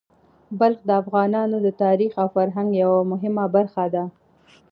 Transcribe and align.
بلخ 0.59 0.79
د 0.89 0.91
افغانانو 1.01 1.57
د 1.65 1.67
تاریخ 1.83 2.11
او 2.21 2.27
فرهنګ 2.35 2.69
یوه 2.83 2.99
مهمه 3.11 3.45
برخه 3.55 3.85
ده. 3.93 4.03